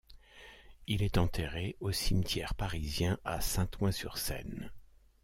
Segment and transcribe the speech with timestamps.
[0.87, 4.71] Il est enterré au cimetière parisien à Saint-Ouen-sur-Seine.